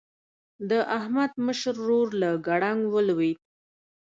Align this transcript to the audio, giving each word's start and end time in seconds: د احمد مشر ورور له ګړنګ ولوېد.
د 0.69 0.71
احمد 0.97 1.31
مشر 1.45 1.75
ورور 1.81 2.09
له 2.21 2.29
ګړنګ 2.47 2.81
ولوېد. 2.93 3.37